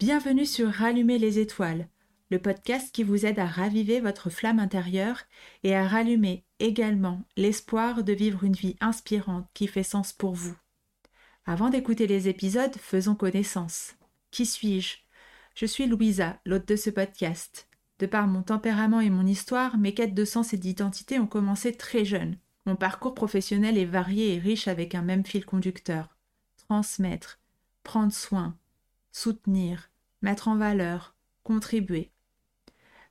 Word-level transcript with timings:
Bienvenue 0.00 0.46
sur 0.46 0.70
Rallumer 0.70 1.18
les 1.18 1.40
étoiles, 1.40 1.86
le 2.30 2.38
podcast 2.38 2.90
qui 2.90 3.02
vous 3.02 3.26
aide 3.26 3.38
à 3.38 3.44
raviver 3.44 4.00
votre 4.00 4.30
flamme 4.30 4.58
intérieure 4.58 5.24
et 5.62 5.76
à 5.76 5.86
rallumer 5.86 6.46
également 6.58 7.20
l'espoir 7.36 8.02
de 8.02 8.14
vivre 8.14 8.44
une 8.44 8.54
vie 8.54 8.76
inspirante 8.80 9.46
qui 9.52 9.66
fait 9.66 9.82
sens 9.82 10.14
pour 10.14 10.32
vous. 10.32 10.56
Avant 11.44 11.68
d'écouter 11.68 12.06
les 12.06 12.28
épisodes, 12.28 12.74
faisons 12.76 13.14
connaissance. 13.14 13.94
Qui 14.30 14.46
suis-je? 14.46 14.96
Je 15.54 15.66
suis 15.66 15.86
Louisa, 15.86 16.40
l'hôte 16.46 16.66
de 16.66 16.76
ce 16.76 16.88
podcast. 16.88 17.68
De 17.98 18.06
par 18.06 18.26
mon 18.26 18.42
tempérament 18.42 19.02
et 19.02 19.10
mon 19.10 19.26
histoire, 19.26 19.76
mes 19.76 19.92
quêtes 19.92 20.14
de 20.14 20.24
sens 20.24 20.54
et 20.54 20.58
d'identité 20.58 21.18
ont 21.18 21.26
commencé 21.26 21.76
très 21.76 22.06
jeune. 22.06 22.38
Mon 22.64 22.74
parcours 22.74 23.12
professionnel 23.12 23.76
est 23.76 23.84
varié 23.84 24.32
et 24.32 24.38
riche 24.38 24.66
avec 24.66 24.94
un 24.94 25.02
même 25.02 25.26
fil 25.26 25.44
conducteur. 25.44 26.16
Transmettre, 26.56 27.38
prendre 27.82 28.14
soin, 28.14 28.56
soutenir, 29.12 29.89
mettre 30.22 30.48
en 30.48 30.56
valeur, 30.56 31.14
contribuer. 31.42 32.12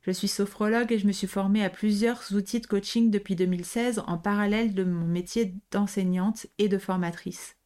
Je 0.01 0.11
suis 0.11 0.27
sophrologue 0.27 0.91
et 0.91 0.97
je 0.99 1.07
me 1.07 1.11
suis 1.11 1.27
formée 1.27 1.63
à 1.63 1.69
plusieurs 1.69 2.33
outils 2.33 2.61
de 2.61 2.67
coaching 2.67 3.11
depuis 3.11 3.35
2016 3.35 4.01
en 4.07 4.17
parallèle 4.17 4.73
de 4.73 4.83
mon 4.83 5.05
métier 5.05 5.55
d'enseignante 5.71 6.47
et 6.57 6.69
de 6.69 6.77
formatrice. 6.77 7.57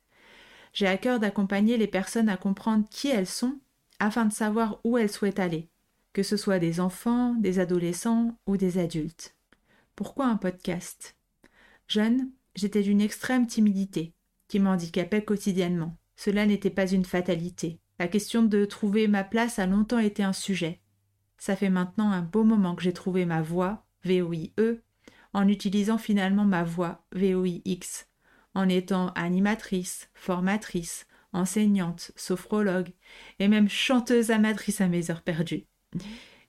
J'ai 0.74 0.88
à 0.88 0.98
cœur 0.98 1.20
d'accompagner 1.20 1.78
les 1.78 1.88
personnes 1.88 2.30
à 2.30 2.38
comprendre 2.38 2.88
qui 2.90 3.08
elles 3.08 3.28
sont 3.28 3.60
afin 4.00 4.26
de 4.26 4.34
savoir 4.34 4.80
où 4.84 4.98
elles 4.98 5.12
souhaitent 5.12 5.40
aller, 5.40 5.70
que 6.14 6.24
ce 6.24 6.36
soit 6.36 6.60
des 6.60 6.80
enfants, 6.80 7.36
des 7.36 7.60
adolescents 7.60 8.38
ou 8.48 8.58
des 8.58 8.80
adultes. 8.80 9.36
Pourquoi 9.96 10.26
un 10.26 10.38
podcast? 10.38 11.16
Jeune, 11.88 12.32
j'étais 12.56 12.82
d'une 12.82 13.02
extrême 13.02 13.46
timidité 13.46 14.14
qui 14.48 14.60
m'handicapait 14.60 15.24
quotidiennement. 15.24 15.96
Cela 16.16 16.48
n'était 16.48 16.72
pas 16.72 16.92
une 16.92 17.06
fatalité. 17.06 17.80
La 18.00 18.08
question 18.08 18.44
de 18.44 18.66
trouver 18.66 19.08
ma 19.08 19.24
place 19.24 19.60
a 19.60 19.68
longtemps 19.68 20.00
été 20.00 20.24
un 20.24 20.34
sujet. 20.34 20.82
Ça 21.38 21.56
fait 21.56 21.70
maintenant 21.70 22.12
un 22.12 22.22
beau 22.22 22.44
moment 22.44 22.76
que 22.76 22.84
j'ai 22.84 22.94
trouvé 22.94 23.26
ma 23.26 23.42
voix, 23.42 23.86
VOIE, 24.04 24.52
en 25.34 25.48
utilisant 25.48 25.98
finalement 25.98 26.46
ma 26.46 26.64
voix, 26.64 27.06
VOIX, 27.14 28.08
en 28.56 28.70
étant 28.70 29.10
animatrice, 29.10 30.10
formatrice, 30.14 31.06
enseignante, 31.34 32.12
sophrologue, 32.16 32.94
et 33.40 33.48
même 33.48 33.70
chanteuse 33.70 34.32
amatrice 34.32 34.82
à 34.82 34.88
mes 34.88 35.10
heures 35.10 35.24
perdues. 35.24 35.66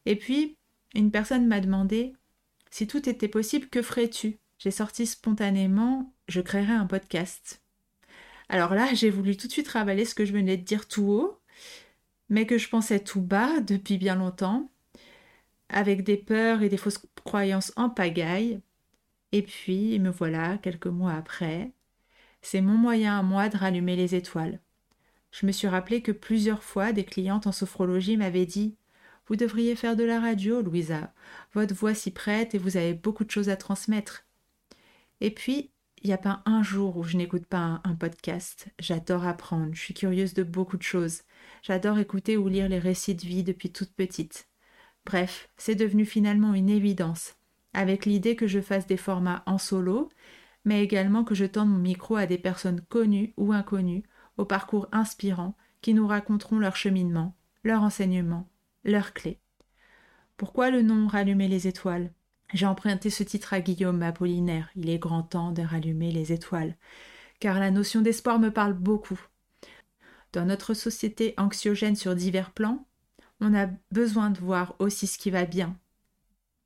Et 0.06 0.16
puis, 0.16 0.58
une 0.94 1.10
personne 1.10 1.46
m'a 1.46 1.60
demandé 1.60 2.12
Si 2.70 2.86
tout 2.86 3.08
était 3.08 3.28
possible, 3.28 3.68
que 3.68 3.82
ferais-tu? 3.82 4.38
J'ai 4.58 4.70
sorti 4.70 5.06
spontanément 5.06 6.14
Je 6.28 6.40
créerai 6.40 6.72
un 6.72 6.86
podcast. 6.86 7.63
Alors 8.54 8.72
là, 8.72 8.94
j'ai 8.94 9.10
voulu 9.10 9.36
tout 9.36 9.48
de 9.48 9.52
suite 9.52 9.66
ravaler 9.66 10.04
ce 10.04 10.14
que 10.14 10.24
je 10.24 10.32
venais 10.32 10.56
de 10.56 10.62
dire 10.62 10.86
tout 10.86 11.10
haut, 11.10 11.40
mais 12.28 12.46
que 12.46 12.56
je 12.56 12.68
pensais 12.68 13.00
tout 13.00 13.20
bas 13.20 13.58
depuis 13.58 13.98
bien 13.98 14.14
longtemps, 14.14 14.70
avec 15.68 16.04
des 16.04 16.16
peurs 16.16 16.62
et 16.62 16.68
des 16.68 16.76
fausses 16.76 17.04
croyances 17.24 17.72
en 17.74 17.90
pagaille. 17.90 18.60
Et 19.32 19.42
puis, 19.42 19.98
me 19.98 20.08
voilà, 20.08 20.56
quelques 20.58 20.86
mois 20.86 21.14
après, 21.14 21.72
c'est 22.42 22.60
mon 22.60 22.76
moyen 22.76 23.18
à 23.18 23.24
moi 23.24 23.48
de 23.48 23.56
rallumer 23.56 23.96
les 23.96 24.14
étoiles. 24.14 24.60
Je 25.32 25.46
me 25.46 25.50
suis 25.50 25.66
rappelé 25.66 26.00
que 26.00 26.12
plusieurs 26.12 26.62
fois 26.62 26.92
des 26.92 27.04
clientes 27.04 27.48
en 27.48 27.52
sophrologie 27.52 28.16
m'avaient 28.16 28.46
dit 28.46 28.76
Vous 29.26 29.34
devriez 29.34 29.74
faire 29.74 29.96
de 29.96 30.04
la 30.04 30.20
radio, 30.20 30.62
Louisa. 30.62 31.12
Votre 31.54 31.74
voix 31.74 31.94
s'y 31.94 32.12
prête 32.12 32.54
et 32.54 32.58
vous 32.58 32.76
avez 32.76 32.94
beaucoup 32.94 33.24
de 33.24 33.32
choses 33.32 33.48
à 33.48 33.56
transmettre. 33.56 34.26
Et 35.20 35.32
puis, 35.32 35.72
il 36.04 36.08
n'y 36.08 36.14
a 36.14 36.18
pas 36.18 36.42
un 36.44 36.62
jour 36.62 36.98
où 36.98 37.02
je 37.02 37.16
n'écoute 37.16 37.46
pas 37.46 37.80
un, 37.82 37.94
podcast. 37.94 38.68
J'adore 38.78 39.26
apprendre, 39.26 39.72
je 39.72 39.80
suis 39.80 39.94
curieuse 39.94 40.34
de 40.34 40.42
beaucoup 40.42 40.76
de 40.76 40.82
choses. 40.82 41.22
J'adore 41.62 41.98
écouter 41.98 42.36
ou 42.36 42.46
lire 42.46 42.68
les 42.68 42.78
récits 42.78 43.14
de 43.14 43.22
vie 43.22 43.42
depuis 43.42 43.72
toute 43.72 43.94
petite. 43.94 44.46
Bref, 45.06 45.48
c'est 45.56 45.74
devenu 45.74 46.04
finalement 46.04 46.52
une 46.52 46.68
évidence, 46.68 47.36
avec 47.72 48.04
l'idée 48.04 48.36
que 48.36 48.46
je 48.46 48.60
fasse 48.60 48.86
des 48.86 48.98
formats 48.98 49.42
en 49.46 49.56
solo, 49.56 50.10
mais 50.66 50.84
également 50.84 51.24
que 51.24 51.34
je 51.34 51.46
tende 51.46 51.70
mon 51.70 51.78
micro 51.78 52.16
à 52.16 52.26
des 52.26 52.38
personnes 52.38 52.82
connues 52.82 53.32
ou 53.38 53.54
inconnues, 53.54 54.04
au 54.36 54.44
parcours 54.44 54.88
inspirant, 54.92 55.56
qui 55.80 55.94
nous 55.94 56.06
raconteront 56.06 56.58
leur 56.58 56.76
cheminement, 56.76 57.34
leur 57.62 57.82
enseignement, 57.82 58.46
leurs 58.84 59.14
clés. 59.14 59.40
Pourquoi 60.36 60.70
le 60.70 60.82
nom 60.82 61.06
Rallumer 61.06 61.48
les 61.48 61.66
étoiles? 61.66 62.12
J'ai 62.54 62.66
emprunté 62.66 63.10
ce 63.10 63.24
titre 63.24 63.52
à 63.52 63.60
Guillaume 63.60 64.02
Apollinaire. 64.02 64.70
Il 64.76 64.88
est 64.88 64.98
grand 64.98 65.24
temps 65.24 65.50
de 65.50 65.62
rallumer 65.62 66.12
les 66.12 66.32
étoiles. 66.32 66.76
Car 67.40 67.58
la 67.58 67.72
notion 67.72 68.00
d'espoir 68.00 68.38
me 68.38 68.50
parle 68.50 68.74
beaucoup. 68.74 69.20
Dans 70.32 70.46
notre 70.46 70.72
société 70.72 71.34
anxiogène 71.36 71.96
sur 71.96 72.14
divers 72.14 72.52
plans, 72.52 72.86
on 73.40 73.54
a 73.54 73.66
besoin 73.90 74.30
de 74.30 74.38
voir 74.38 74.76
aussi 74.78 75.08
ce 75.08 75.18
qui 75.18 75.30
va 75.30 75.44
bien. 75.44 75.76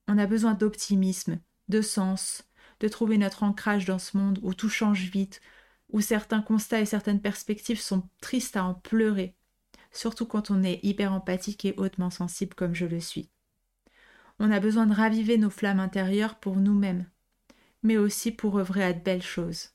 On 0.09 0.19
a 0.19 0.27
besoin 0.27 0.53
d'optimisme, 0.53 1.41
de 1.69 1.81
sens, 1.81 2.44
de 2.81 2.88
trouver 2.88 3.16
notre 3.16 3.43
ancrage 3.43 3.87
dans 3.87 3.98
ce 3.98 4.16
monde 4.16 4.38
où 4.43 4.53
tout 4.53 4.69
change 4.69 5.10
vite, 5.10 5.41
où 5.91 6.03
certains 6.03 6.43
constats 6.43 6.81
et 6.81 6.87
certaines 6.87 7.21
perspectives 7.21 7.81
sont 7.81 8.06
tristes 8.21 8.59
à 8.59 8.65
en 8.65 8.75
pleurer, 8.75 9.34
surtout 9.91 10.27
quand 10.27 10.50
on 10.50 10.62
est 10.62 10.81
hyper 10.82 11.12
empathique 11.12 11.65
et 11.65 11.75
hautement 11.78 12.10
sensible 12.10 12.54
comme 12.54 12.75
je 12.75 12.87
le 12.87 13.00
suis. 13.00 13.31
On 14.41 14.50
a 14.50 14.60
besoin 14.60 14.87
de 14.87 14.94
raviver 14.94 15.37
nos 15.37 15.50
flammes 15.50 15.81
intérieures 15.81 16.37
pour 16.37 16.56
nous-mêmes, 16.56 17.06
mais 17.82 17.97
aussi 17.97 18.31
pour 18.31 18.59
œuvrer 18.59 18.84
à 18.84 18.93
de 18.93 19.00
belles 19.00 19.22
choses. 19.22 19.71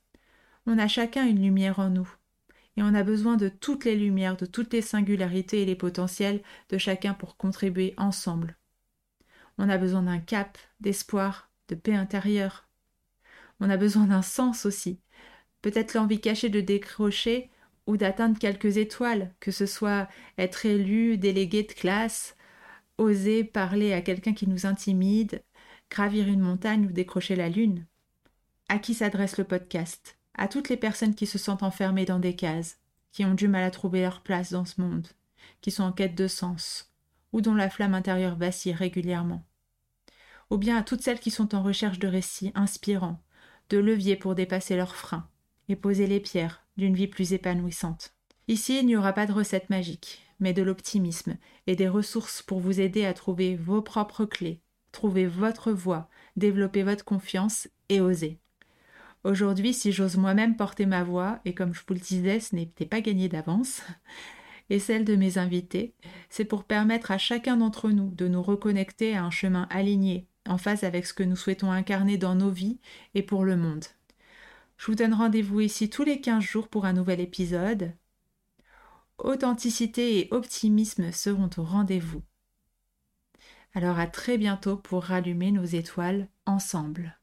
On 0.66 0.78
a 0.78 0.88
chacun 0.88 1.25
une 1.25 1.41
lumière 1.41 1.79
en 1.79 1.90
nous, 1.90 2.09
et 2.78 2.84
on 2.84 2.94
a 2.94 3.03
besoin 3.03 3.35
de 3.35 3.50
toutes 3.50 3.85
les 3.85 3.96
lumières, 3.96 4.38
de 4.38 4.46
toutes 4.46 4.73
les 4.73 4.81
singularités 4.81 5.62
et 5.62 5.66
les 5.66 5.75
potentiels 5.75 6.41
de 6.69 6.78
chacun 6.78 7.13
pour 7.13 7.35
contribuer 7.38 7.94
ensemble. 7.97 8.57
On 9.57 9.69
a 9.69 9.78
besoin 9.78 10.03
d'un 10.03 10.19
cap, 10.19 10.57
d'espoir, 10.79 11.52
de 11.68 11.75
paix 11.75 11.96
intérieure. 11.96 12.68
On 13.59 13.69
a 13.69 13.78
besoin 13.78 14.07
d'un 14.07 14.22
sens 14.22 14.66
aussi, 14.66 15.00
peut-être 15.62 15.94
l'envie 15.94 16.22
cachée 16.22 16.50
de 16.50 16.62
décrocher 16.62 17.52
ou 17.85 17.97
d'atteindre 17.97 18.40
quelques 18.40 18.78
étoiles, 18.78 19.34
que 19.40 19.52
ce 19.52 19.66
soit 19.66 20.07
être 20.38 20.66
élu, 20.66 21.18
délégué 21.18 21.63
de 21.63 21.73
classe, 21.73 22.35
oser 22.98 23.44
parler 23.44 23.94
à 23.94 24.02
quelqu'un 24.02 24.34
qui 24.34 24.48
nous 24.48 24.66
intimide, 24.66 25.44
gravir 25.90 26.28
une 26.28 26.40
montagne 26.40 26.86
ou 26.86 26.92
décrocher 26.92 27.36
la 27.36 27.50
lune 27.50 27.86
À 28.70 28.80
qui 28.80 28.94
s'adresse 28.94 29.38
le 29.38 29.44
podcast? 29.44 30.18
À 30.36 30.48
toutes 30.48 30.70
les 30.70 30.78
personnes 30.78 31.16
qui 31.16 31.28
se 31.28 31.38
sentent 31.38 31.64
enfermées 31.64 32.06
dans 32.06 32.20
des 32.20 32.36
cases, 32.36 32.80
qui 33.12 33.24
ont 33.26 33.36
du 33.36 33.48
mal 33.48 33.64
à 33.64 33.72
trouver 33.72 34.02
leur 34.02 34.22
place 34.22 34.52
dans 34.52 34.66
ce 34.66 34.82
monde, 34.82 35.08
qui 35.62 35.70
sont 35.70 35.84
en 35.84 35.92
quête 35.92 36.16
de 36.16 36.28
sens, 36.28 36.92
ou 37.32 37.42
dont 37.42 37.53
la 37.53 37.70
flamme 37.70 37.94
intérieure 37.94 38.36
vacille 38.36 38.74
régulièrement. 38.74 39.46
Ou 40.50 40.58
bien 40.58 40.78
à 40.78 40.84
toutes 40.84 41.02
celles 41.02 41.20
qui 41.20 41.32
sont 41.32 41.53
en 41.53 41.62
recherche 41.62 42.00
de 42.00 42.08
récits 42.08 42.52
inspirants, 42.56 43.22
de 43.70 43.78
leviers 43.78 44.16
pour 44.16 44.36
dépasser 44.36 44.76
leurs 44.76 44.96
freins 44.96 45.28
et 45.70 45.76
poser 45.76 46.08
les 46.08 46.20
pierres 46.20 46.66
d'une 46.78 46.96
vie 46.96 47.08
plus 47.08 47.34
épanouissante. 47.34 48.14
Ici, 48.48 48.80
il 48.80 48.86
n'y 48.86 48.96
aura 48.96 49.14
pas 49.14 49.26
de 49.26 49.32
recette 49.32 49.70
magique 49.70 50.22
mais 50.44 50.54
de 50.54 50.62
l'optimisme 50.62 51.38
et 51.66 51.76
des 51.76 51.88
ressources 51.88 52.42
pour 52.42 52.59
vous 52.59 52.81
aider 52.81 53.06
à 53.06 53.14
trouver 53.14 53.56
vos 53.56 53.81
propres 53.81 54.26
clés, 54.26 54.62
trouver 54.92 55.26
votre 55.26 55.72
voie, 55.72 56.09
développer 56.36 56.84
votre 56.84 57.06
confiance 57.06 57.70
et 57.88 58.02
oser. 58.02 58.40
Aujourd'hui, 59.24 59.74
si 59.74 59.94
j'ose 59.94 60.18
moi-même 60.18 60.58
porter 60.58 60.86
ma 60.86 61.03
voix, 61.03 61.40
et 61.46 61.53
comme 61.53 61.74
je 61.74 61.80
vous 61.88 61.94
le 61.94 62.00
disais, 62.02 62.42
ce 62.42 62.56
n'était 62.56 62.86
pas 62.86 63.00
gagné 63.00 63.30
d'avance, 63.30 63.82
et 64.70 64.80
celle 64.80 65.06
de 65.06 65.16
mes 65.16 65.38
invités, 65.38 65.94
c'est 66.30 66.44
pour 66.44 66.66
permettre 66.66 67.12
à 67.12 67.18
chacun 67.18 67.56
d'entre 67.56 67.90
nous 67.90 68.09
de 68.09 68.28
nous 68.28 68.44
reconnecter 68.44 69.16
à 69.16 69.24
un 69.24 69.32
chemin 69.32 69.66
aligné, 69.70 70.28
en 70.46 70.58
phase 70.58 70.84
avec 70.84 71.06
ce 71.06 71.14
que 71.14 71.24
nous 71.24 71.38
souhaitons 71.38 71.72
incarner 71.72 72.18
dans 72.18 72.36
nos 72.36 72.52
vies 72.52 72.80
et 73.16 73.24
pour 73.24 73.46
le 73.46 73.56
monde. 73.56 73.86
Je 74.76 74.88
vous 74.88 74.96
donne 74.96 75.14
rendez-vous 75.14 75.62
ici 75.62 75.90
tous 75.90 76.03
les 76.03 76.20
15 76.20 76.44
jours 76.44 76.68
pour 76.68 76.84
un 76.84 76.92
nouvel 76.92 77.22
épisode 77.22 77.94
authenticité 79.23 80.19
et 80.19 80.28
optimisme 80.31 81.11
seront 81.11 81.49
au 81.58 81.64
rendez-vous. 81.64 82.22
Alors 83.73 83.97
à 83.97 84.08
très 84.08 84.37
bientôt 84.37 84.78
pour 84.78 85.03
rallumer 85.03 85.52
nos 85.52 85.66
étoiles 85.66 86.28
ensemble. 86.46 87.17